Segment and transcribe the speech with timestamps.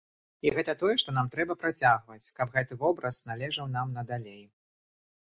[0.45, 4.43] І гэта тое, што нам трэба працягваць, каб гэты вобраз належаў нам надалей.